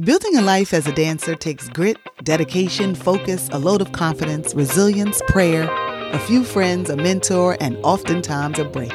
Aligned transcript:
Building 0.00 0.36
a 0.36 0.42
life 0.42 0.74
as 0.74 0.86
a 0.86 0.92
dancer 0.92 1.34
takes 1.34 1.70
grit, 1.70 1.96
dedication, 2.22 2.94
focus, 2.94 3.48
a 3.50 3.58
load 3.58 3.80
of 3.80 3.92
confidence, 3.92 4.54
resilience, 4.54 5.22
prayer, 5.26 5.66
a 6.12 6.18
few 6.18 6.44
friends, 6.44 6.90
a 6.90 6.96
mentor, 6.96 7.56
and 7.62 7.78
oftentimes 7.78 8.58
a 8.58 8.66
break. 8.66 8.92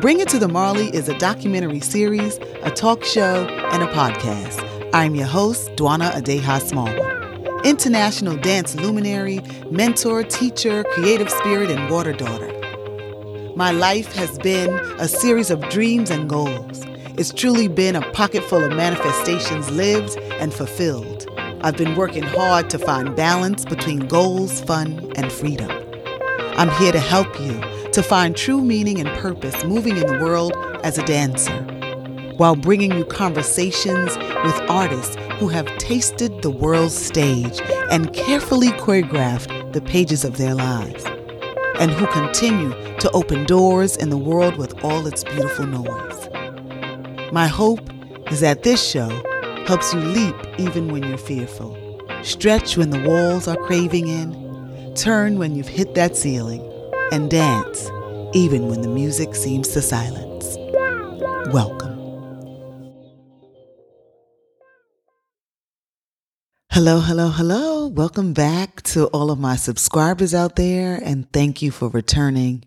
Bring 0.00 0.20
It 0.20 0.28
to 0.30 0.38
the 0.38 0.48
Marley 0.48 0.86
is 0.96 1.10
a 1.10 1.18
documentary 1.18 1.80
series, 1.80 2.38
a 2.62 2.70
talk 2.70 3.04
show, 3.04 3.46
and 3.70 3.82
a 3.82 3.86
podcast. 3.88 4.66
I'm 4.94 5.14
your 5.14 5.26
host, 5.26 5.70
Dwana 5.76 6.10
Adiaha 6.12 6.62
Smallwood, 6.62 7.66
international 7.66 8.38
dance 8.38 8.74
luminary, 8.74 9.42
mentor, 9.70 10.22
teacher, 10.22 10.84
creative 10.84 11.28
spirit, 11.28 11.70
and 11.70 11.90
water 11.90 12.14
daughter. 12.14 12.50
My 13.56 13.72
life 13.72 14.14
has 14.14 14.38
been 14.38 14.72
a 14.98 15.06
series 15.06 15.50
of 15.50 15.60
dreams 15.68 16.08
and 16.08 16.30
goals. 16.30 16.82
It's 17.16 17.32
truly 17.32 17.68
been 17.68 17.94
a 17.94 18.10
pocket 18.10 18.42
full 18.42 18.64
of 18.64 18.72
manifestations 18.72 19.70
lived 19.70 20.18
and 20.40 20.52
fulfilled. 20.52 21.26
I've 21.62 21.76
been 21.76 21.94
working 21.94 22.24
hard 22.24 22.68
to 22.70 22.78
find 22.78 23.14
balance 23.14 23.64
between 23.64 24.08
goals, 24.08 24.60
fun, 24.62 25.12
and 25.14 25.30
freedom. 25.30 25.70
I'm 26.56 26.70
here 26.70 26.90
to 26.90 26.98
help 26.98 27.38
you 27.40 27.60
to 27.92 28.02
find 28.02 28.36
true 28.36 28.60
meaning 28.60 28.98
and 28.98 29.08
purpose 29.20 29.62
moving 29.62 29.96
in 29.96 30.08
the 30.08 30.18
world 30.18 30.54
as 30.82 30.98
a 30.98 31.04
dancer, 31.04 31.56
while 32.36 32.56
bringing 32.56 32.90
you 32.98 33.04
conversations 33.04 34.16
with 34.16 34.60
artists 34.68 35.14
who 35.38 35.46
have 35.46 35.68
tasted 35.78 36.42
the 36.42 36.50
world's 36.50 36.96
stage 36.96 37.60
and 37.92 38.12
carefully 38.12 38.70
choreographed 38.70 39.72
the 39.72 39.80
pages 39.80 40.24
of 40.24 40.36
their 40.36 40.56
lives, 40.56 41.04
and 41.78 41.92
who 41.92 42.08
continue 42.08 42.72
to 42.98 43.08
open 43.12 43.44
doors 43.44 43.96
in 43.96 44.10
the 44.10 44.18
world 44.18 44.56
with 44.56 44.82
all 44.82 45.06
its 45.06 45.22
beautiful 45.22 45.66
noise. 45.66 46.23
My 47.34 47.48
hope 47.48 47.90
is 48.30 48.38
that 48.42 48.62
this 48.62 48.80
show 48.80 49.08
helps 49.66 49.92
you 49.92 49.98
leap 49.98 50.36
even 50.56 50.92
when 50.92 51.02
you're 51.02 51.18
fearful, 51.18 51.76
stretch 52.22 52.76
when 52.76 52.90
the 52.90 53.02
walls 53.02 53.48
are 53.48 53.56
craving 53.56 54.06
in, 54.06 54.94
turn 54.94 55.36
when 55.36 55.56
you've 55.56 55.66
hit 55.66 55.96
that 55.96 56.16
ceiling, 56.16 56.62
and 57.10 57.28
dance 57.28 57.90
even 58.34 58.68
when 58.68 58.82
the 58.82 58.88
music 58.88 59.34
seems 59.34 59.66
to 59.70 59.82
silence. 59.82 60.56
Welcome. 61.52 61.98
Hello, 66.70 67.00
hello, 67.00 67.30
hello. 67.30 67.88
Welcome 67.88 68.32
back 68.32 68.80
to 68.82 69.06
all 69.06 69.32
of 69.32 69.40
my 69.40 69.56
subscribers 69.56 70.36
out 70.36 70.54
there, 70.54 71.00
and 71.02 71.28
thank 71.32 71.62
you 71.62 71.72
for 71.72 71.88
returning. 71.88 72.62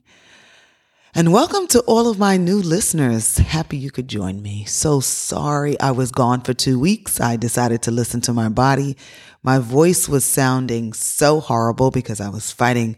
And 1.17 1.33
welcome 1.33 1.65
to 1.69 1.79
all 1.87 2.07
of 2.07 2.19
my 2.19 2.37
new 2.37 2.57
listeners. 2.57 3.39
Happy 3.39 3.75
you 3.75 3.89
could 3.89 4.07
join 4.07 4.39
me. 4.39 4.65
So 4.65 4.99
sorry 4.99 5.75
I 5.79 5.89
was 5.89 6.11
gone 6.11 6.41
for 6.41 6.53
two 6.53 6.77
weeks. 6.77 7.19
I 7.19 7.37
decided 7.37 7.81
to 7.81 7.91
listen 7.91 8.21
to 8.21 8.33
my 8.33 8.49
body. 8.49 8.95
My 9.41 9.57
voice 9.57 10.07
was 10.07 10.23
sounding 10.23 10.93
so 10.93 11.39
horrible 11.39 11.89
because 11.89 12.21
I 12.21 12.29
was 12.29 12.51
fighting 12.51 12.97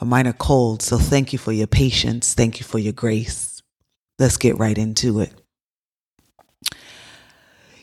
a 0.00 0.04
minor 0.04 0.32
cold. 0.32 0.80
So 0.80 0.96
thank 0.96 1.32
you 1.32 1.40
for 1.40 1.50
your 1.50 1.66
patience. 1.66 2.34
Thank 2.34 2.60
you 2.60 2.64
for 2.64 2.78
your 2.78 2.92
grace. 2.92 3.60
Let's 4.16 4.36
get 4.36 4.58
right 4.58 4.78
into 4.78 5.18
it. 5.18 5.32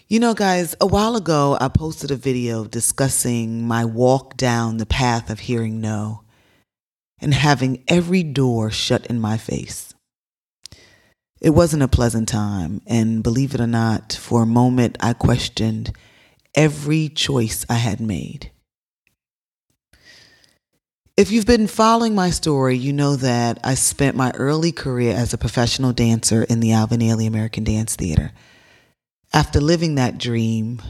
You 0.07 0.21
know, 0.21 0.33
guys, 0.33 0.75
a 0.79 0.87
while 0.87 1.17
ago 1.17 1.57
I 1.59 1.67
posted 1.67 2.09
a 2.09 2.15
video 2.15 2.63
discussing 2.63 3.67
my 3.67 3.83
walk 3.83 4.37
down 4.37 4.77
the 4.77 4.85
path 4.85 5.29
of 5.29 5.41
hearing 5.41 5.81
no 5.81 6.22
and 7.23 7.33
having 7.33 7.83
every 7.88 8.21
door 8.21 8.69
shut 8.69 9.05
in 9.07 9.19
my 9.19 9.38
face. 9.38 9.93
It 11.41 11.52
wasn't 11.52 11.83
a 11.83 11.88
pleasant 11.88 12.27
time, 12.29 12.81
and 12.85 13.23
believe 13.23 13.53
it 13.53 13.61
or 13.61 13.67
not, 13.67 14.13
for 14.13 14.43
a 14.43 14.47
moment 14.47 14.97
I 14.99 15.13
questioned 15.13 15.91
every 16.55 17.09
choice 17.09 17.66
I 17.69 17.75
had 17.75 17.99
made. 17.99 18.51
If 21.16 21.31
you've 21.31 21.45
been 21.45 21.67
following 21.67 22.16
my 22.16 22.29
story, 22.31 22.75
you 22.75 22.91
know 22.91 23.16
that 23.17 23.59
I 23.63 23.75
spent 23.75 24.16
my 24.16 24.31
early 24.31 24.72
career 24.72 25.16
as 25.16 25.34
a 25.34 25.38
professional 25.38 25.94
dancer 25.94 26.44
in 26.44 26.59
the 26.59 26.72
Alvin 26.72 27.01
Ailey 27.01 27.28
American 27.28 27.63
Dance 27.63 27.95
Theater. 27.95 28.31
After 29.31 29.61
living 29.61 29.95
that 29.95 30.17
dream, 30.17 30.81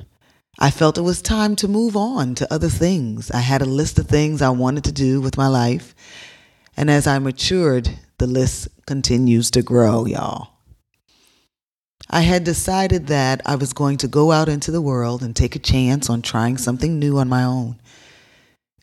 I 0.60 0.70
felt 0.70 0.98
it 0.98 1.02
was 1.02 1.22
time 1.22 1.56
to 1.58 1.68
move 1.68 1.98
on 1.98 2.36
to 2.36 2.54
other 2.54 2.70
things. 2.70 3.32
I 3.32 3.40
had 3.40 3.62
a 3.62 3.66
list 3.66 3.98
of 3.98 4.08
things 4.08 4.42
I 4.42 4.50
wanted 4.50 4.84
to 4.86 4.92
do 4.92 5.20
with 5.20 5.38
my 5.38 5.48
life. 5.48 5.96
And 6.78 6.90
as 6.90 7.08
I 7.08 7.20
matured, 7.20 7.90
the 8.20 8.28
list 8.28 8.68
continues 8.86 9.50
to 9.52 9.64
grow, 9.64 10.06
y'all. 10.06 10.50
I 12.10 12.22
had 12.22 12.44
decided 12.44 13.08
that 13.08 13.42
I 13.46 13.56
was 13.56 13.74
going 13.74 13.98
to 13.98 14.08
go 14.08 14.32
out 14.32 14.50
into 14.50 14.70
the 14.72 14.82
world 14.82 15.24
and 15.24 15.36
take 15.36 15.56
a 15.56 15.60
chance 15.60 16.10
on 16.10 16.22
trying 16.22 16.58
something 16.58 17.00
new 17.00 17.18
on 17.18 17.30
my 17.30 17.44
own. 17.44 17.80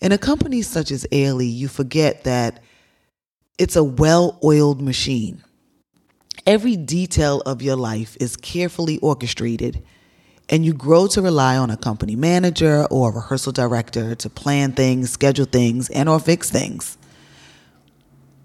In 0.01 0.11
a 0.11 0.19
company 0.19 0.63
such 0.63 0.91
as 0.91 1.07
Ailey, 1.13 1.53
you 1.53 1.69
forget 1.69 2.25
that 2.25 2.63
it's 3.59 3.77
a 3.77 3.85
well 3.85 4.39
oiled 4.43 4.81
machine. 4.81 5.45
Every 6.47 6.77
detail 6.77 7.43
of 7.43 7.63
your 7.63 7.77
life 7.77 8.17
is 8.19 8.37
carefully 8.37 8.99
orchestrated 8.99 9.85
and 10.51 10.67
you 10.67 10.75
grow 10.75 11.07
to 11.07 11.23
rely 11.23 11.57
on 11.57 11.71
a 11.71 11.77
company 11.77 12.17
manager 12.17 12.85
or 12.91 13.11
a 13.11 13.15
rehearsal 13.15 13.53
director 13.53 14.17
to 14.17 14.29
plan 14.29 14.73
things, 14.73 15.11
schedule 15.11 15.47
things, 15.47 15.89
and 15.91 16.09
or 16.09 16.19
fix 16.19 16.51
things. 16.51 16.99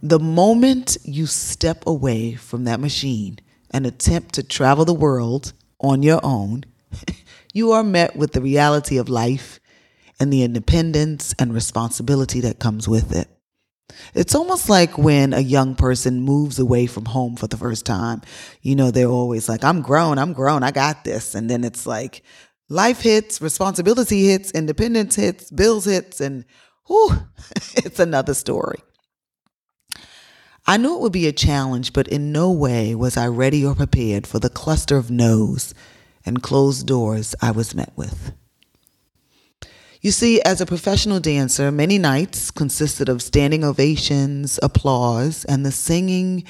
The 0.04 0.20
moment 0.20 0.98
you 1.04 1.26
step 1.26 1.84
away 1.88 2.36
from 2.36 2.66
that 2.66 2.80
machine 2.80 3.40
and 3.72 3.88
attempt 3.88 4.36
to 4.36 4.44
travel 4.44 4.86
the 4.86 4.94
world 4.94 5.54
on 5.80 6.04
your 6.04 6.20
own, 6.24 6.66
you 7.54 7.72
are 7.72 7.84
met 7.84 8.16
with 8.16 8.34
the 8.34 8.42
reality 8.42 8.98
of 8.98 9.10
life 9.10 9.60
and 10.20 10.32
the 10.32 10.44
independence 10.44 11.34
and 11.40 11.54
responsibility 11.54 12.40
that 12.42 12.60
comes 12.60 12.88
with 12.88 13.16
it. 13.16 13.35
It's 14.14 14.36
almost 14.36 14.70
like 14.70 14.98
when 14.98 15.34
a 15.34 15.40
young 15.40 15.76
person 15.76 16.22
moves 16.22 16.58
away 16.60 16.88
from 16.88 17.06
home 17.06 17.36
for 17.36 17.48
the 17.48 17.58
first 17.58 17.86
time. 17.86 18.22
You 18.62 18.76
know, 18.76 18.92
they're 18.92 19.08
always 19.08 19.48
like, 19.48 19.64
I'm 19.64 19.82
grown, 19.82 20.18
I'm 20.18 20.34
grown, 20.34 20.64
I 20.64 20.72
got 20.72 21.04
this. 21.04 21.36
And 21.36 21.50
then 21.50 21.64
it's 21.64 21.86
like 21.86 22.24
life 22.70 23.02
hits, 23.02 23.42
responsibility 23.42 24.28
hits, 24.28 24.52
independence 24.52 25.16
hits, 25.16 25.52
bills 25.52 25.86
hits, 25.86 26.22
and 26.22 26.46
whew, 26.88 27.12
it's 27.76 28.00
another 28.00 28.34
story. 28.34 28.80
I 30.68 30.78
knew 30.78 30.96
it 30.96 31.02
would 31.02 31.14
be 31.14 31.28
a 31.28 31.32
challenge, 31.32 31.94
but 31.94 32.08
in 32.08 32.32
no 32.32 32.52
way 32.52 32.96
was 32.96 33.18
I 33.18 33.28
ready 33.28 33.64
or 33.64 33.76
prepared 33.76 34.26
for 34.26 34.40
the 34.40 34.50
cluster 34.50 34.98
of 34.98 35.12
no's 35.12 35.76
and 36.26 36.42
closed 36.42 36.88
doors 36.88 37.36
I 37.40 37.52
was 37.52 37.76
met 37.76 37.94
with. 37.96 38.32
You 40.06 40.12
see, 40.12 40.40
as 40.44 40.62
a 40.62 40.68
professional 40.68 41.20
dancer, 41.20 41.72
many 41.72 41.98
nights 41.98 42.52
consisted 42.52 43.10
of 43.10 43.24
standing 43.24 43.64
ovations, 43.64 44.60
applause, 44.62 45.46
and 45.46 45.66
the 45.66 45.72
singing, 45.72 46.44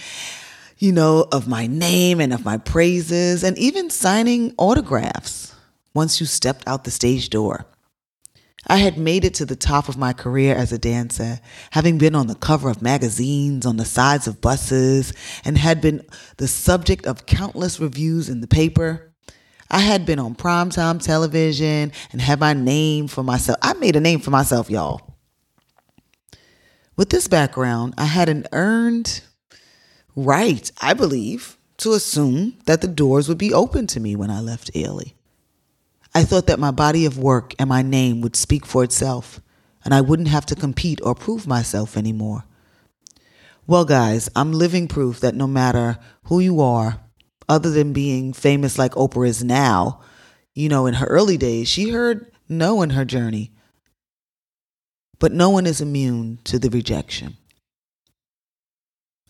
you 0.78 0.92
know, 0.92 1.26
of 1.32 1.48
my 1.48 1.66
name 1.66 2.20
and 2.20 2.34
of 2.34 2.44
my 2.44 2.58
praises, 2.58 3.46
and 3.46 3.58
even 3.58 3.90
signing 3.90 4.54
autographs 4.58 5.56
once 5.94 6.20
you 6.20 6.26
stepped 6.26 6.68
out 6.68 6.84
the 6.84 6.92
stage 6.92 7.30
door. 7.30 7.66
I 8.68 8.80
had 8.80 8.98
made 8.98 9.24
it 9.24 9.36
to 9.36 9.46
the 9.46 9.56
top 9.56 9.88
of 9.88 9.96
my 9.96 10.12
career 10.12 10.54
as 10.54 10.74
a 10.74 10.78
dancer, 10.78 11.40
having 11.72 11.98
been 11.98 12.14
on 12.14 12.28
the 12.28 12.36
cover 12.36 12.70
of 12.70 12.82
magazines, 12.82 13.66
on 13.66 13.78
the 13.78 13.86
sides 13.86 14.28
of 14.28 14.42
buses, 14.42 15.14
and 15.46 15.58
had 15.58 15.80
been 15.80 16.06
the 16.36 16.50
subject 16.50 17.08
of 17.08 17.26
countless 17.26 17.80
reviews 17.80 18.28
in 18.28 18.42
the 18.42 18.48
paper. 18.48 19.15
I 19.76 19.80
had 19.80 20.06
been 20.06 20.20
on 20.20 20.36
primetime 20.36 21.04
television 21.04 21.92
and 22.14 22.22
had 22.22 22.40
my 22.40 22.54
name 22.54 23.10
for 23.10 23.24
myself. 23.24 23.58
I 23.62 23.74
made 23.74 23.98
a 23.98 24.00
name 24.00 24.22
for 24.22 24.32
myself, 24.32 24.70
y'all. 24.70 25.18
With 26.96 27.10
this 27.10 27.28
background, 27.28 27.94
I 27.98 28.06
had 28.06 28.30
an 28.30 28.48
earned 28.54 29.22
right, 30.16 30.72
I 30.80 30.94
believe, 30.94 31.58
to 31.80 31.92
assume 31.92 32.58
that 32.68 32.80
the 32.80 32.88
doors 32.88 33.28
would 33.28 33.38
be 33.38 33.54
open 33.54 33.86
to 33.88 34.00
me 34.00 34.16
when 34.16 34.32
I 34.32 34.40
left 34.40 34.74
Ailey. 34.74 35.16
I 36.14 36.24
thought 36.24 36.48
that 36.48 36.58
my 36.58 36.72
body 36.72 37.06
of 37.06 37.20
work 37.20 37.54
and 37.60 37.68
my 37.68 37.82
name 37.82 38.22
would 38.22 38.38
speak 38.38 38.66
for 38.66 38.82
itself, 38.82 39.42
and 39.84 39.94
I 39.94 40.00
wouldn't 40.00 40.30
have 40.30 40.46
to 40.46 40.56
compete 40.56 41.02
or 41.04 41.14
prove 41.16 41.48
myself 41.48 41.98
anymore. 41.98 42.46
Well, 43.68 43.84
guys, 43.84 44.30
I'm 44.38 44.54
living 44.54 44.88
proof 44.88 45.20
that 45.20 45.36
no 45.36 45.48
matter 45.48 45.98
who 46.28 46.40
you 46.40 46.62
are, 46.62 47.02
other 47.48 47.70
than 47.70 47.94
being 47.94 48.34
famous 48.34 48.78
like 48.78 48.94
Oprah 48.94 49.28
is 49.28 49.44
now, 49.44 50.02
you 50.54 50.70
know, 50.70 50.86
in 50.86 50.96
her 50.96 51.08
early 51.08 51.38
days, 51.38 51.68
she 51.68 51.90
heard 51.90 52.32
no 52.48 52.82
in 52.82 52.92
her 52.92 53.06
journey. 53.06 53.52
But 55.20 55.32
no 55.32 55.50
one 55.50 55.66
is 55.66 55.82
immune 55.82 56.40
to 56.46 56.60
the 56.60 56.70
rejection. 56.70 57.38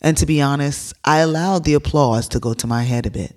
And 0.01 0.17
to 0.17 0.25
be 0.25 0.41
honest, 0.41 0.93
I 1.03 1.19
allowed 1.19 1.63
the 1.63 1.73
applause 1.73 2.27
to 2.29 2.39
go 2.39 2.53
to 2.53 2.67
my 2.67 2.83
head 2.83 3.05
a 3.05 3.11
bit. 3.11 3.35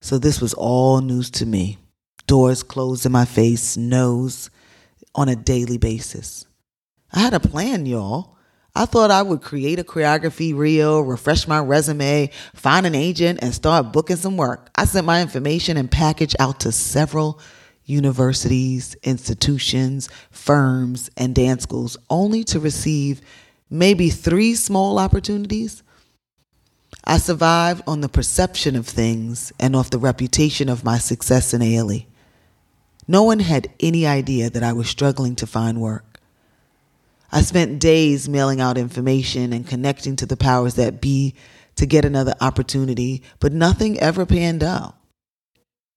So 0.00 0.18
this 0.18 0.40
was 0.40 0.54
all 0.54 1.00
news 1.00 1.30
to 1.32 1.46
me. 1.46 1.78
Doors 2.26 2.62
closed 2.62 3.06
in 3.06 3.12
my 3.12 3.24
face, 3.24 3.76
no's 3.76 4.50
on 5.14 5.28
a 5.28 5.36
daily 5.36 5.78
basis. 5.78 6.46
I 7.12 7.20
had 7.20 7.34
a 7.34 7.40
plan, 7.40 7.86
y'all. 7.86 8.36
I 8.74 8.86
thought 8.86 9.10
I 9.10 9.20
would 9.20 9.42
create 9.42 9.78
a 9.78 9.84
choreography 9.84 10.56
reel, 10.56 11.02
refresh 11.02 11.46
my 11.46 11.58
resume, 11.58 12.30
find 12.54 12.86
an 12.86 12.94
agent, 12.94 13.40
and 13.42 13.54
start 13.54 13.92
booking 13.92 14.16
some 14.16 14.38
work. 14.38 14.70
I 14.74 14.86
sent 14.86 15.04
my 15.04 15.20
information 15.20 15.76
and 15.76 15.90
package 15.90 16.34
out 16.38 16.60
to 16.60 16.72
several 16.72 17.38
universities, 17.84 18.96
institutions, 19.02 20.08
firms, 20.30 21.10
and 21.18 21.34
dance 21.34 21.64
schools, 21.64 21.98
only 22.08 22.44
to 22.44 22.60
receive 22.60 23.20
maybe 23.68 24.08
three 24.08 24.54
small 24.54 24.98
opportunities. 24.98 25.82
I 27.04 27.18
survived 27.18 27.82
on 27.86 28.00
the 28.00 28.08
perception 28.08 28.76
of 28.76 28.86
things 28.86 29.52
and 29.60 29.76
off 29.76 29.90
the 29.90 29.98
reputation 29.98 30.68
of 30.68 30.84
my 30.84 30.98
success 30.98 31.52
in 31.52 31.60
Ailey. 31.60 32.06
No 33.08 33.24
one 33.24 33.40
had 33.40 33.68
any 33.80 34.06
idea 34.06 34.48
that 34.48 34.62
I 34.62 34.72
was 34.72 34.88
struggling 34.88 35.34
to 35.36 35.46
find 35.46 35.80
work. 35.80 36.11
I 37.32 37.40
spent 37.40 37.80
days 37.80 38.28
mailing 38.28 38.60
out 38.60 38.76
information 38.76 39.54
and 39.54 39.66
connecting 39.66 40.16
to 40.16 40.26
the 40.26 40.36
powers 40.36 40.74
that 40.74 41.00
be 41.00 41.34
to 41.76 41.86
get 41.86 42.04
another 42.04 42.34
opportunity, 42.42 43.22
but 43.40 43.54
nothing 43.54 43.98
ever 43.98 44.26
panned 44.26 44.62
out. 44.62 44.94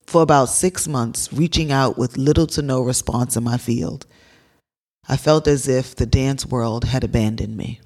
For 0.06 0.22
about 0.22 0.48
six 0.48 0.88
months, 0.88 1.30
reaching 1.32 1.70
out 1.70 1.98
with 1.98 2.16
little 2.16 2.46
to 2.48 2.62
no 2.62 2.80
response 2.80 3.36
in 3.36 3.44
my 3.44 3.58
field, 3.58 4.06
I 5.08 5.18
felt 5.18 5.46
as 5.46 5.68
if 5.68 5.94
the 5.94 6.06
dance 6.06 6.46
world 6.46 6.84
had 6.84 7.04
abandoned 7.04 7.56
me. 7.56 7.80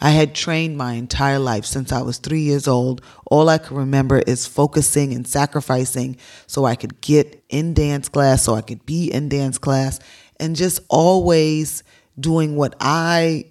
I 0.00 0.10
had 0.10 0.34
trained 0.34 0.78
my 0.78 0.92
entire 0.94 1.38
life 1.38 1.64
since 1.64 1.92
I 1.92 2.02
was 2.02 2.18
three 2.18 2.42
years 2.42 2.68
old. 2.68 3.02
All 3.26 3.48
I 3.48 3.58
can 3.58 3.76
remember 3.76 4.20
is 4.20 4.46
focusing 4.46 5.12
and 5.12 5.26
sacrificing 5.26 6.16
so 6.46 6.64
I 6.64 6.76
could 6.76 7.00
get 7.00 7.44
in 7.48 7.74
dance 7.74 8.08
class, 8.08 8.44
so 8.44 8.54
I 8.54 8.62
could 8.62 8.86
be 8.86 9.12
in 9.12 9.28
dance 9.28 9.58
class, 9.58 9.98
and 10.38 10.56
just 10.56 10.80
always 10.88 11.82
doing 12.18 12.56
what 12.56 12.74
I 12.80 13.46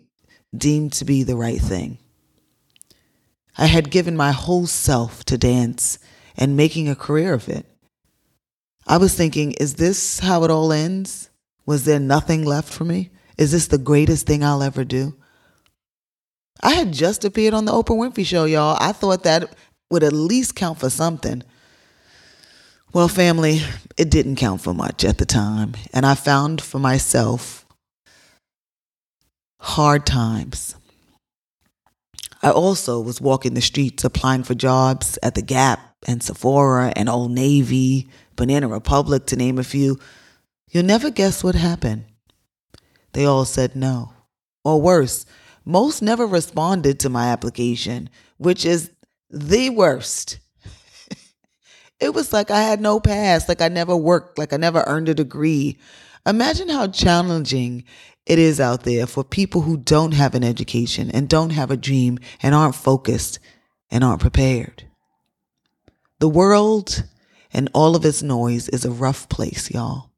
deemed 0.56 0.94
to 0.94 1.06
be 1.06 1.24
the 1.24 1.36
right 1.36 1.60
thing. 1.60 1.98
I 3.58 3.66
had 3.66 3.92
given 3.92 4.16
my 4.16 4.32
whole 4.32 4.68
self 4.68 5.24
to 5.26 5.38
dance 5.38 6.00
and 6.36 6.56
making 6.56 6.88
a 6.88 6.96
career 6.96 7.34
of 7.34 7.50
it. 7.50 7.66
I 8.86 8.98
was 8.98 9.16
thinking, 9.16 9.54
is 9.54 9.76
this 9.76 10.20
how 10.20 10.44
it 10.44 10.52
all 10.52 10.72
ends? 10.72 11.30
Was 11.66 11.84
there 11.86 12.00
nothing 12.00 12.46
left 12.46 12.72
for 12.72 12.86
me? 12.86 13.10
Is 13.38 13.52
this 13.52 13.68
the 13.68 13.78
greatest 13.78 14.26
thing 14.26 14.44
I'll 14.44 14.64
ever 14.64 14.84
do? 14.84 15.16
I 16.62 16.72
had 16.72 16.92
just 16.92 17.26
appeared 17.26 17.54
on 17.54 17.66
the 17.66 17.72
Oprah 17.72 17.98
Winfrey 17.98 18.26
Show, 18.26 18.46
y'all. 18.46 18.78
I 18.80 18.92
thought 18.92 19.24
that 19.24 19.56
would 19.92 20.04
at 20.04 20.14
least 20.14 20.56
count 20.56 20.80
for 20.80 20.90
something. 20.90 21.44
Well, 22.94 23.08
family, 23.08 23.62
it 23.98 24.10
didn't 24.10 24.38
count 24.38 24.62
for 24.62 24.74
much 24.74 25.04
at 25.04 25.18
the 25.18 25.26
time. 25.26 25.74
And 25.94 26.06
I 26.06 26.16
found 26.16 26.62
for 26.62 26.80
myself 26.80 27.67
hard 29.68 30.06
times. 30.06 30.76
I 32.42 32.52
also 32.52 33.02
was 33.02 33.20
walking 33.20 33.54
the 33.54 33.62
streets 33.62 34.06
applying 34.06 34.44
for 34.44 34.56
jobs 34.56 35.20
at 35.22 35.36
the 35.36 35.42
Gap 35.42 35.94
and 36.08 36.24
Sephora 36.24 36.94
and 36.96 37.10
Old 37.10 37.32
Navy, 37.32 38.08
Banana 38.36 38.70
Republic, 38.70 39.26
to 39.28 39.36
name 39.36 39.58
a 39.58 39.64
few. 39.64 40.00
You'll 40.72 40.86
never 40.86 41.10
guess 41.10 41.44
what 41.44 41.56
happened. 41.56 42.06
They 43.12 43.26
all 43.26 43.44
said 43.44 43.76
no. 43.76 44.14
Or 44.64 44.82
worse, 44.82 45.26
most 45.66 46.02
never 46.02 46.26
responded 46.26 47.00
to 47.02 47.10
my 47.10 47.28
application, 47.28 48.10
which 48.38 48.66
is 48.66 48.92
the 49.30 49.70
worst. 49.70 50.40
it 52.00 52.14
was 52.14 52.32
like 52.32 52.52
I 52.52 52.62
had 52.62 52.80
no 52.80 53.02
past, 53.02 53.50
like 53.50 53.62
I 53.62 53.68
never 53.68 53.98
worked, 53.98 54.38
like 54.38 54.54
I 54.54 54.58
never 54.58 54.84
earned 54.88 55.10
a 55.10 55.14
degree. 55.14 55.78
Imagine 56.28 56.68
how 56.68 56.88
challenging 56.88 57.86
it 58.26 58.38
is 58.38 58.60
out 58.60 58.84
there 58.84 59.08
for 59.08 59.24
people 59.24 59.62
who 59.62 59.78
don't 59.78 60.14
have 60.14 60.36
an 60.36 60.44
education 60.44 61.10
and 61.10 61.30
don't 61.30 61.52
have 61.52 61.72
a 61.72 61.78
dream 61.78 62.20
and 62.44 62.54
aren't 62.54 62.76
focused 62.76 63.40
and 63.90 64.04
aren't 64.04 64.20
prepared. 64.20 64.84
The 66.20 66.28
world 66.28 67.06
and 67.54 67.70
all 67.74 67.96
of 67.96 68.04
its 68.04 68.22
noise 68.22 68.68
is 68.68 68.84
a 68.84 68.92
rough 68.92 69.30
place, 69.30 69.72
y'all. 69.72 70.12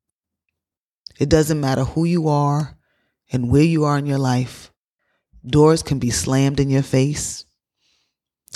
It 1.20 1.30
doesn't 1.30 1.62
matter 1.62 1.84
who 1.84 2.06
you 2.06 2.28
are 2.28 2.76
and 3.32 3.52
where 3.52 3.62
you 3.62 3.84
are 3.84 4.00
in 4.00 4.08
your 4.08 4.18
life. 4.18 4.72
Doors 5.46 5.84
can 5.84 6.00
be 6.00 6.10
slammed 6.10 6.60
in 6.60 6.72
your 6.72 6.82
face 6.82 7.46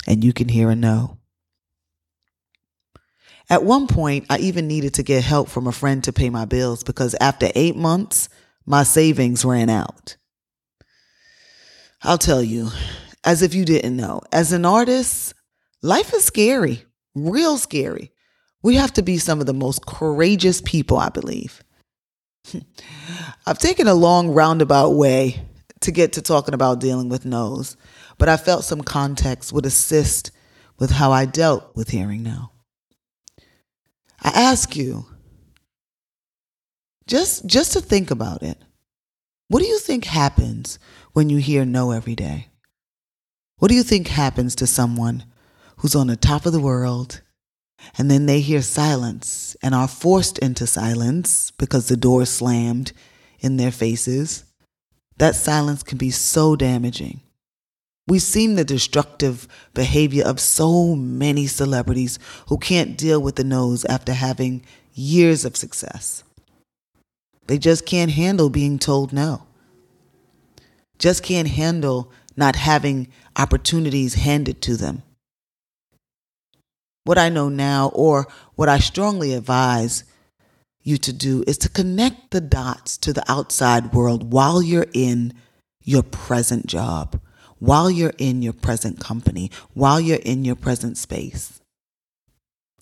and 0.08 0.24
you 0.24 0.32
can 0.32 0.48
hear 0.48 0.70
a 0.70 0.74
no. 0.74 1.18
At 3.50 3.64
one 3.64 3.86
point, 3.86 4.26
I 4.30 4.38
even 4.38 4.66
needed 4.66 4.94
to 4.94 5.02
get 5.02 5.22
help 5.22 5.48
from 5.48 5.66
a 5.66 5.72
friend 5.72 6.02
to 6.04 6.12
pay 6.12 6.30
my 6.30 6.44
bills 6.44 6.82
because 6.82 7.14
after 7.20 7.50
eight 7.54 7.76
months, 7.76 8.28
my 8.64 8.82
savings 8.82 9.44
ran 9.44 9.68
out. 9.68 10.16
I'll 12.02 12.18
tell 12.18 12.42
you, 12.42 12.70
as 13.22 13.42
if 13.42 13.54
you 13.54 13.64
didn't 13.64 13.96
know, 13.96 14.22
as 14.32 14.52
an 14.52 14.64
artist, 14.64 15.34
life 15.82 16.14
is 16.14 16.24
scary, 16.24 16.84
real 17.14 17.58
scary. 17.58 18.12
We 18.62 18.76
have 18.76 18.92
to 18.94 19.02
be 19.02 19.18
some 19.18 19.40
of 19.40 19.46
the 19.46 19.54
most 19.54 19.84
courageous 19.84 20.62
people, 20.62 20.96
I 20.96 21.10
believe. 21.10 21.62
I've 23.46 23.58
taken 23.58 23.88
a 23.88 23.94
long 23.94 24.30
roundabout 24.30 24.90
way 24.90 25.42
to 25.80 25.92
get 25.92 26.14
to 26.14 26.22
talking 26.22 26.54
about 26.54 26.80
dealing 26.80 27.10
with 27.10 27.26
no's, 27.26 27.76
but 28.16 28.28
I 28.28 28.38
felt 28.38 28.64
some 28.64 28.80
context 28.80 29.52
would 29.52 29.66
assist 29.66 30.30
with 30.78 30.90
how 30.90 31.12
I 31.12 31.26
dealt 31.26 31.76
with 31.76 31.90
hearing 31.90 32.22
no. 32.22 32.53
I 34.24 34.30
ask 34.30 34.74
you, 34.74 35.04
just 37.06 37.44
just 37.46 37.72
to 37.72 37.80
think 37.80 38.10
about 38.10 38.42
it. 38.42 38.58
What 39.48 39.60
do 39.60 39.66
you 39.68 39.78
think 39.78 40.06
happens 40.06 40.78
when 41.12 41.28
you 41.28 41.36
hear 41.36 41.66
no 41.66 41.90
every 41.90 42.14
day? 42.14 42.48
What 43.58 43.68
do 43.68 43.74
you 43.74 43.82
think 43.82 44.08
happens 44.08 44.54
to 44.56 44.66
someone 44.66 45.24
who's 45.76 45.94
on 45.94 46.06
the 46.06 46.16
top 46.16 46.46
of 46.46 46.52
the 46.52 46.60
world 46.60 47.20
and 47.98 48.10
then 48.10 48.24
they 48.24 48.40
hear 48.40 48.62
silence 48.62 49.56
and 49.62 49.74
are 49.74 49.86
forced 49.86 50.38
into 50.38 50.66
silence 50.66 51.50
because 51.50 51.88
the 51.88 51.96
door 51.96 52.24
slammed 52.24 52.92
in 53.40 53.58
their 53.58 53.70
faces? 53.70 54.44
That 55.18 55.36
silence 55.36 55.82
can 55.82 55.98
be 55.98 56.10
so 56.10 56.56
damaging. 56.56 57.20
We've 58.06 58.22
seen 58.22 58.54
the 58.54 58.64
destructive 58.64 59.48
behavior 59.72 60.24
of 60.24 60.38
so 60.38 60.94
many 60.94 61.46
celebrities 61.46 62.18
who 62.48 62.58
can't 62.58 62.98
deal 62.98 63.20
with 63.20 63.36
the 63.36 63.44
no's 63.44 63.84
after 63.86 64.12
having 64.12 64.64
years 64.92 65.44
of 65.44 65.56
success. 65.56 66.22
They 67.46 67.58
just 67.58 67.86
can't 67.86 68.10
handle 68.10 68.50
being 68.50 68.78
told 68.78 69.12
no. 69.12 69.46
Just 70.98 71.22
can't 71.22 71.48
handle 71.48 72.12
not 72.36 72.56
having 72.56 73.08
opportunities 73.36 74.14
handed 74.14 74.60
to 74.62 74.76
them. 74.76 75.02
What 77.04 77.18
I 77.18 77.28
know 77.28 77.48
now, 77.48 77.90
or 77.94 78.26
what 78.54 78.68
I 78.68 78.78
strongly 78.78 79.34
advise 79.34 80.04
you 80.82 80.96
to 80.98 81.12
do, 81.12 81.44
is 81.46 81.58
to 81.58 81.68
connect 81.68 82.30
the 82.30 82.40
dots 82.40 82.96
to 82.98 83.12
the 83.12 83.30
outside 83.30 83.92
world 83.92 84.32
while 84.32 84.62
you're 84.62 84.86
in 84.94 85.34
your 85.82 86.02
present 86.02 86.66
job, 86.66 87.20
while 87.64 87.90
you're 87.90 88.14
in 88.18 88.42
your 88.42 88.52
present 88.52 89.00
company, 89.00 89.50
while 89.72 90.00
you're 90.00 90.18
in 90.18 90.44
your 90.44 90.56
present 90.56 90.96
space. 90.98 91.60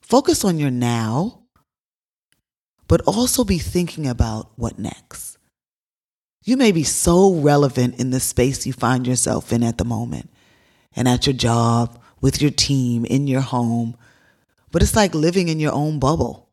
Focus 0.00 0.44
on 0.44 0.58
your 0.58 0.70
now 0.70 1.42
but 2.92 3.00
also 3.06 3.42
be 3.42 3.56
thinking 3.56 4.06
about 4.06 4.50
what 4.56 4.78
next. 4.78 5.38
You 6.44 6.58
may 6.58 6.72
be 6.72 6.82
so 6.82 7.32
relevant 7.32 7.98
in 7.98 8.10
the 8.10 8.20
space 8.20 8.66
you 8.66 8.74
find 8.74 9.06
yourself 9.06 9.50
in 9.50 9.62
at 9.62 9.78
the 9.78 9.84
moment 9.86 10.28
and 10.94 11.08
at 11.08 11.26
your 11.26 11.32
job, 11.32 11.98
with 12.20 12.42
your 12.42 12.50
team, 12.50 13.06
in 13.06 13.26
your 13.26 13.40
home, 13.40 13.96
but 14.70 14.82
it's 14.82 14.94
like 14.94 15.14
living 15.14 15.48
in 15.48 15.58
your 15.58 15.72
own 15.72 16.00
bubble. 16.00 16.50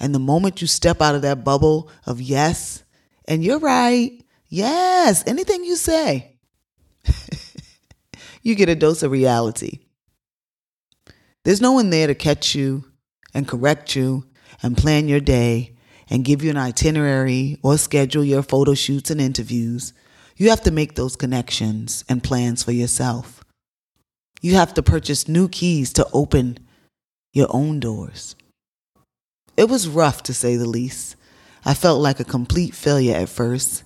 And 0.00 0.14
the 0.14 0.18
moment 0.18 0.62
you 0.62 0.66
step 0.66 1.02
out 1.02 1.14
of 1.14 1.20
that 1.20 1.44
bubble 1.44 1.90
of 2.06 2.22
yes, 2.22 2.82
and 3.28 3.44
you're 3.44 3.58
right, 3.58 4.18
yes, 4.48 5.24
anything 5.26 5.62
you 5.62 5.76
say, 5.76 6.38
you 8.46 8.54
get 8.54 8.68
a 8.68 8.76
dose 8.76 9.02
of 9.02 9.10
reality. 9.10 9.80
There's 11.44 11.60
no 11.60 11.72
one 11.72 11.90
there 11.90 12.06
to 12.06 12.14
catch 12.14 12.54
you 12.54 12.84
and 13.34 13.48
correct 13.48 13.96
you 13.96 14.24
and 14.62 14.76
plan 14.76 15.08
your 15.08 15.18
day 15.18 15.74
and 16.08 16.24
give 16.24 16.44
you 16.44 16.50
an 16.50 16.56
itinerary 16.56 17.58
or 17.64 17.76
schedule 17.76 18.22
your 18.22 18.44
photo 18.44 18.74
shoots 18.74 19.10
and 19.10 19.20
interviews, 19.20 19.92
you 20.36 20.50
have 20.50 20.60
to 20.60 20.70
make 20.70 20.94
those 20.94 21.16
connections 21.16 22.04
and 22.08 22.22
plans 22.22 22.62
for 22.62 22.70
yourself. 22.70 23.42
You 24.40 24.54
have 24.54 24.74
to 24.74 24.82
purchase 24.82 25.26
new 25.26 25.48
keys 25.48 25.92
to 25.94 26.06
open 26.12 26.60
your 27.32 27.48
own 27.50 27.80
doors. 27.80 28.36
It 29.56 29.68
was 29.68 29.88
rough 29.88 30.22
to 30.22 30.32
say 30.32 30.54
the 30.54 30.68
least. 30.68 31.16
I 31.64 31.74
felt 31.74 32.00
like 32.00 32.20
a 32.20 32.24
complete 32.24 32.76
failure 32.76 33.16
at 33.16 33.28
first, 33.28 33.82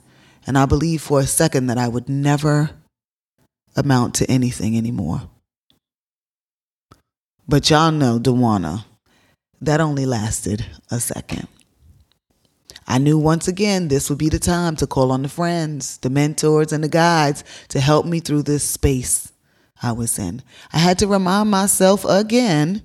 and 0.47 0.59
I 0.59 0.67
believed 0.67 1.03
for 1.03 1.21
a 1.21 1.27
second 1.27 1.69
that 1.69 1.79
I 1.79 1.89
would 1.89 2.11
never 2.11 2.73
amount 3.77 4.15
to 4.17 4.31
anything 4.31 4.77
anymore. 4.77 5.23
But 7.49 7.69
y'all 7.69 7.91
know, 7.91 8.19
Dwana, 8.19 8.85
that 9.61 9.81
only 9.81 10.07
lasted 10.07 10.65
a 10.91 11.01
second. 11.01 11.49
I 12.87 12.99
knew 12.99 13.19
once 13.19 13.47
again 13.47 13.89
this 13.89 14.09
would 14.09 14.19
be 14.19 14.29
the 14.29 14.39
time 14.39 14.75
to 14.77 14.87
call 14.87 15.13
on 15.13 15.23
the 15.23 15.29
friends, 15.29 15.99
the 15.99 16.11
mentors, 16.11 16.73
and 16.73 16.83
the 16.83 16.89
guides 16.89 17.45
to 17.69 17.81
help 17.81 18.07
me 18.07 18.21
through 18.21 18.43
this 18.43 18.65
space 18.65 19.33
I 19.83 19.93
was 19.93 20.19
in. 20.19 20.43
I 20.73 20.79
had 20.79 20.99
to 20.99 21.07
remind 21.07 21.51
myself 21.51 22.05
again 22.05 22.83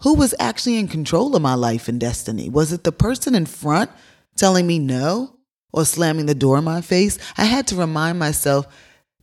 who 0.00 0.14
was 0.14 0.34
actually 0.38 0.78
in 0.78 0.88
control 0.88 1.34
of 1.34 1.42
my 1.42 1.54
life 1.54 1.88
and 1.88 2.00
destiny. 2.00 2.48
Was 2.48 2.72
it 2.72 2.84
the 2.84 2.92
person 2.92 3.34
in 3.34 3.46
front 3.46 3.90
telling 4.36 4.66
me 4.66 4.78
no 4.78 5.36
or 5.72 5.84
slamming 5.84 6.26
the 6.26 6.34
door 6.34 6.58
in 6.58 6.64
my 6.64 6.80
face? 6.80 7.18
I 7.36 7.44
had 7.44 7.66
to 7.68 7.76
remind 7.76 8.18
myself 8.18 8.66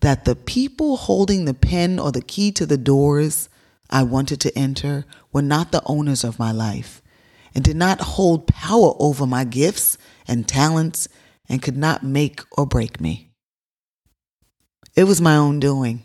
that 0.02 0.26
the 0.26 0.36
people 0.36 0.98
holding 0.98 1.46
the 1.46 1.54
pen 1.54 2.00
or 2.00 2.12
the 2.12 2.22
key 2.22 2.52
to 2.52 2.66
the 2.66 2.78
doors 2.78 3.50
I 3.90 4.04
wanted 4.04 4.40
to 4.42 4.58
enter 4.58 5.06
were 5.32 5.42
not 5.42 5.72
the 5.72 5.82
owners 5.86 6.24
of 6.24 6.40
my 6.40 6.52
life 6.52 7.02
and 7.54 7.64
did 7.64 7.76
not 7.76 8.02
hold 8.02 8.48
power 8.48 8.94
over 9.00 9.26
my 9.26 9.44
gifts 9.44 9.98
and 10.28 10.48
talents 10.48 11.08
and 11.50 11.62
could 11.62 11.78
not 11.78 12.04
make 12.04 12.42
or 12.52 12.66
break 12.66 13.02
me. 13.02 13.32
It 14.96 15.04
was 15.06 15.22
my 15.22 15.36
own 15.36 15.60
doing 15.60 16.04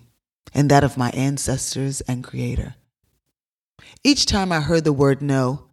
and 0.54 0.70
that 0.70 0.84
of 0.84 0.96
my 0.96 1.10
ancestors 1.10 2.00
and 2.02 2.24
Creator. 2.24 2.74
Each 4.02 4.26
time 4.26 4.52
I 4.52 4.60
heard 4.60 4.84
the 4.84 4.92
word 4.92 5.22
no, 5.22 5.66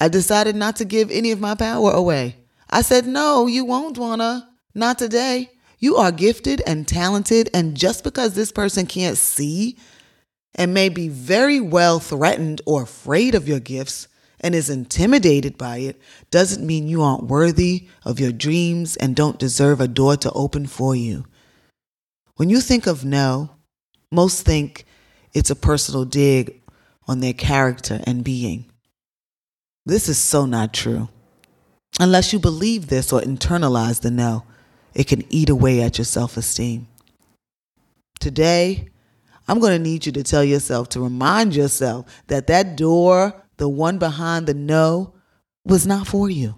I 0.00 0.08
decided 0.08 0.56
not 0.56 0.76
to 0.76 0.84
give 0.84 1.10
any 1.10 1.30
of 1.30 1.40
my 1.40 1.54
power 1.54 1.92
away. 1.92 2.36
I 2.68 2.82
said, 2.82 3.06
No, 3.06 3.46
you 3.46 3.64
won't 3.64 3.98
wanna. 3.98 4.48
Not 4.74 4.98
today. 4.98 5.50
You 5.80 5.96
are 5.96 6.12
gifted 6.12 6.62
and 6.66 6.86
talented, 6.86 7.48
and 7.54 7.76
just 7.76 8.04
because 8.04 8.34
this 8.34 8.52
person 8.52 8.86
can't 8.86 9.16
see 9.16 9.76
and 10.54 10.74
may 10.74 10.90
be 10.90 11.08
very 11.08 11.58
well 11.58 11.98
threatened 11.98 12.60
or 12.66 12.82
afraid 12.82 13.34
of 13.34 13.48
your 13.48 13.60
gifts 13.60 14.06
and 14.40 14.54
is 14.54 14.70
intimidated 14.70 15.56
by 15.56 15.78
it 15.78 16.00
doesn't 16.30 16.66
mean 16.66 16.88
you 16.88 17.02
aren't 17.02 17.24
worthy 17.24 17.88
of 18.04 18.20
your 18.20 18.32
dreams 18.32 18.96
and 18.96 19.16
don't 19.16 19.38
deserve 19.38 19.80
a 19.80 19.88
door 19.88 20.16
to 20.16 20.30
open 20.32 20.66
for 20.66 20.94
you. 20.94 21.24
When 22.36 22.50
you 22.50 22.60
think 22.60 22.86
of 22.86 23.04
no, 23.04 23.50
most 24.10 24.44
think 24.44 24.84
it's 25.32 25.50
a 25.50 25.56
personal 25.56 26.04
dig 26.04 26.62
on 27.06 27.20
their 27.20 27.32
character 27.32 28.00
and 28.04 28.24
being. 28.24 28.70
This 29.86 30.08
is 30.08 30.18
so 30.18 30.46
not 30.46 30.72
true. 30.72 31.08
Unless 31.98 32.32
you 32.32 32.38
believe 32.38 32.86
this 32.86 33.12
or 33.12 33.20
internalize 33.20 34.00
the 34.00 34.10
no, 34.10 34.44
it 34.94 35.04
can 35.04 35.24
eat 35.32 35.48
away 35.48 35.82
at 35.82 35.98
your 35.98 36.04
self 36.04 36.36
esteem. 36.36 36.88
Today, 38.18 38.88
I'm 39.48 39.60
going 39.60 39.72
to 39.72 39.82
need 39.82 40.06
you 40.06 40.12
to 40.12 40.22
tell 40.22 40.44
yourself 40.44 40.88
to 40.90 41.00
remind 41.00 41.56
yourself 41.56 42.22
that 42.28 42.46
that 42.48 42.76
door, 42.76 43.42
the 43.56 43.68
one 43.68 43.98
behind 43.98 44.46
the 44.46 44.54
no, 44.54 45.14
was 45.64 45.86
not 45.86 46.06
for 46.06 46.30
you. 46.30 46.56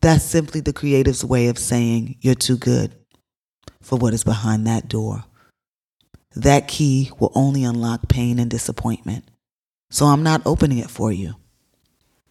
That's 0.00 0.24
simply 0.24 0.60
the 0.60 0.72
creative's 0.72 1.24
way 1.24 1.48
of 1.48 1.58
saying 1.58 2.16
you're 2.20 2.34
too 2.34 2.56
good 2.56 2.94
for 3.80 3.98
what 3.98 4.14
is 4.14 4.24
behind 4.24 4.66
that 4.66 4.88
door. 4.88 5.24
That 6.36 6.68
key 6.68 7.10
will 7.18 7.32
only 7.34 7.64
unlock 7.64 8.08
pain 8.08 8.38
and 8.38 8.50
disappointment. 8.50 9.24
So 9.90 10.06
I'm 10.06 10.22
not 10.22 10.42
opening 10.44 10.78
it 10.78 10.90
for 10.90 11.10
you. 11.10 11.34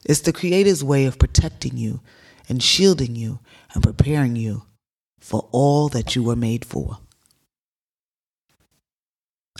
It's 0.06 0.22
the 0.22 0.32
Creator's 0.32 0.84
way 0.84 1.06
of 1.06 1.20
protecting 1.20 1.76
you 1.76 2.02
and 2.48 2.62
shielding 2.62 3.16
you 3.16 3.40
and 3.74 3.84
preparing 3.84 4.36
you 4.36 4.64
for 5.20 5.48
all 5.52 5.90
that 5.90 6.16
you 6.16 6.24
were 6.24 6.36
made 6.36 6.66
for. 6.66 7.00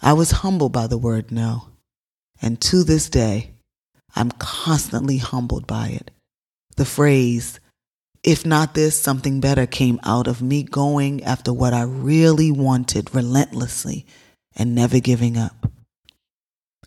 I 0.02 0.14
was 0.14 0.32
humbled 0.32 0.74
by 0.74 0.88
the 0.88 0.98
word 0.98 1.32
no, 1.32 1.70
and 2.42 2.62
to 2.62 2.84
this 2.84 3.10
day, 3.10 3.56
I'm 4.16 4.32
constantly 4.32 5.18
humbled 5.18 5.68
by 5.68 5.88
it. 5.90 6.12
The 6.76 6.86
phrase, 6.86 7.60
if 8.24 8.46
not 8.46 8.74
this, 8.74 9.00
something 9.00 9.40
better 9.40 9.66
came 9.66 10.00
out 10.04 10.28
of 10.28 10.42
me 10.42 10.64
going 10.64 11.24
after 11.24 11.52
what 11.52 11.74
I 11.74 11.84
really 11.84 12.52
wanted 12.52 13.14
relentlessly 13.14 14.06
and 14.56 14.76
never 14.76 15.00
giving 15.00 15.38
up. 15.38 15.72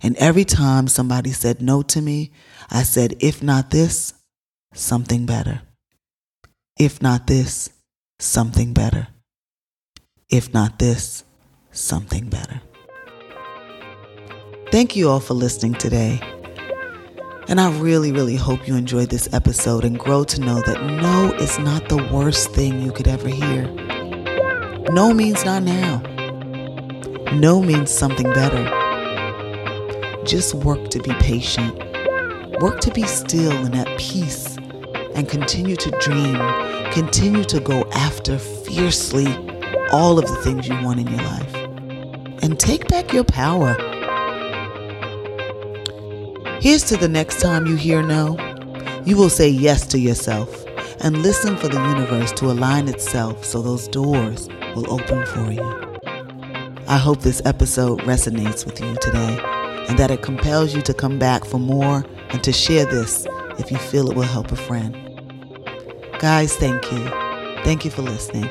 And 0.02 0.16
every 0.16 0.44
time 0.44 0.88
somebody 0.88 1.32
said 1.32 1.60
no 1.60 1.82
to 1.82 2.00
me, 2.00 2.32
I 2.70 2.84
said, 2.84 3.16
if 3.20 3.42
not 3.42 3.70
this, 3.70 4.14
something 4.72 5.26
better. 5.26 5.62
If 6.78 7.02
not 7.02 7.26
this, 7.26 7.70
something 8.18 8.72
better. 8.72 9.08
If 10.30 10.54
not 10.54 10.78
this, 10.78 11.24
something 11.72 12.28
better. 12.28 12.60
Thank 14.70 14.94
you 14.94 15.08
all 15.08 15.20
for 15.20 15.34
listening 15.34 15.74
today. 15.74 16.20
And 17.48 17.60
I 17.60 17.76
really, 17.78 18.12
really 18.12 18.36
hope 18.36 18.68
you 18.68 18.76
enjoyed 18.76 19.10
this 19.10 19.28
episode 19.34 19.84
and 19.84 19.98
grow 19.98 20.22
to 20.22 20.40
know 20.40 20.60
that 20.62 20.80
no 20.84 21.32
is 21.34 21.58
not 21.58 21.88
the 21.88 22.08
worst 22.12 22.52
thing 22.52 22.80
you 22.80 22.92
could 22.92 23.08
ever 23.08 23.28
hear. 23.28 23.64
No 24.92 25.12
means 25.12 25.44
not 25.44 25.64
now. 25.64 25.98
No 27.32 27.60
means 27.60 27.90
something 27.90 28.32
better. 28.32 28.64
Just 30.24 30.54
work 30.54 30.90
to 30.90 31.00
be 31.00 31.12
patient. 31.14 31.76
Work 32.60 32.80
to 32.82 32.92
be 32.92 33.02
still 33.02 33.52
and 33.52 33.74
at 33.74 33.98
peace. 33.98 34.59
And 35.20 35.28
continue 35.28 35.76
to 35.76 35.90
dream. 36.00 36.38
Continue 36.92 37.44
to 37.44 37.60
go 37.60 37.84
after 37.92 38.38
fiercely 38.38 39.26
all 39.92 40.18
of 40.18 40.26
the 40.26 40.34
things 40.36 40.66
you 40.66 40.72
want 40.82 40.98
in 40.98 41.08
your 41.08 41.20
life. 41.22 41.54
And 42.42 42.58
take 42.58 42.88
back 42.88 43.12
your 43.12 43.24
power. 43.24 43.74
Here's 46.62 46.84
to 46.84 46.96
the 46.96 47.06
next 47.06 47.38
time 47.42 47.66
you 47.66 47.76
hear 47.76 48.02
no. 48.02 48.38
You 49.04 49.18
will 49.18 49.28
say 49.28 49.46
yes 49.46 49.86
to 49.88 49.98
yourself 49.98 50.64
and 51.00 51.18
listen 51.18 51.58
for 51.58 51.68
the 51.68 51.82
universe 51.88 52.32
to 52.32 52.46
align 52.46 52.88
itself 52.88 53.44
so 53.44 53.60
those 53.60 53.88
doors 53.88 54.48
will 54.74 54.90
open 54.90 55.26
for 55.26 55.52
you. 55.52 56.00
I 56.88 56.96
hope 56.96 57.20
this 57.20 57.42
episode 57.44 58.00
resonates 58.04 58.64
with 58.64 58.80
you 58.80 58.96
today 59.02 59.38
and 59.86 59.98
that 59.98 60.10
it 60.10 60.22
compels 60.22 60.74
you 60.74 60.80
to 60.80 60.94
come 60.94 61.18
back 61.18 61.44
for 61.44 61.58
more 61.58 62.06
and 62.30 62.42
to 62.42 62.52
share 62.52 62.86
this 62.86 63.26
if 63.58 63.70
you 63.70 63.76
feel 63.76 64.10
it 64.10 64.16
will 64.16 64.22
help 64.22 64.50
a 64.50 64.56
friend. 64.56 65.09
Guys, 66.20 66.54
thank 66.54 66.92
you. 66.92 67.04
Thank 67.64 67.86
you 67.86 67.90
for 67.90 68.02
listening. 68.02 68.50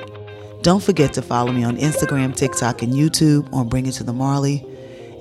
Don't 0.64 0.82
forget 0.82 1.14
to 1.14 1.22
follow 1.22 1.52
me 1.52 1.64
on 1.64 1.78
Instagram, 1.78 2.36
TikTok, 2.36 2.82
and 2.82 2.94
YouTube 2.94 3.52
on 3.54 3.70
Bring 3.70 3.86
It 3.86 3.92
to 3.94 4.04
the 4.04 4.12
Marley. 4.12 4.66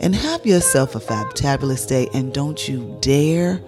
And 0.00 0.14
have 0.14 0.47
yourself 0.47 0.95
a 0.95 1.00
fabulous 1.00 1.85
day. 1.85 2.09
And 2.14 2.33
don't 2.33 2.67
you 2.67 2.97
dare 3.02 3.61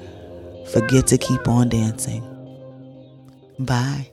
forget 0.73 1.07
to 1.09 1.19
keep 1.19 1.47
on 1.47 1.69
dancing. 1.69 2.25
Bye. 3.59 4.11